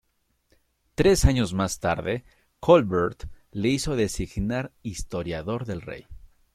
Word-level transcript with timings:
Tres 0.95 1.25
años 1.25 1.53
más 1.53 1.79
tarde, 1.79 2.25
Colbert 2.59 3.25
le 3.51 3.67
hizo 3.69 3.95
designar 3.95 4.73
historiador 4.81 5.65
del 5.67 5.83
rey. 5.83 6.07